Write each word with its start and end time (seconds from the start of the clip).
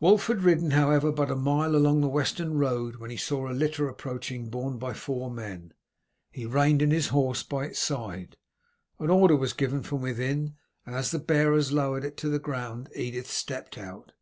Wulf 0.00 0.28
had 0.28 0.42
ridden, 0.42 0.70
however, 0.70 1.12
but 1.12 1.30
a 1.30 1.36
mile 1.36 1.76
along 1.76 2.00
the 2.00 2.08
western 2.08 2.56
road 2.56 2.96
when 2.96 3.10
he 3.10 3.18
saw 3.18 3.46
a 3.46 3.52
litter 3.52 3.86
approaching 3.90 4.48
borne 4.48 4.78
by 4.78 4.94
four 4.94 5.30
men. 5.30 5.74
He 6.30 6.46
reined 6.46 6.80
in 6.80 6.90
his 6.90 7.08
horse 7.08 7.42
by 7.42 7.66
its 7.66 7.78
side. 7.78 8.38
An 8.98 9.10
order 9.10 9.36
was 9.36 9.52
given 9.52 9.82
from 9.82 10.00
within, 10.00 10.54
and 10.86 10.94
as 10.94 11.10
the 11.10 11.18
bearers 11.18 11.72
lowered 11.72 12.04
it 12.04 12.16
to 12.16 12.30
the 12.30 12.38
ground 12.38 12.88
Edith 12.94 13.30
stepped 13.30 13.76
out. 13.76 14.12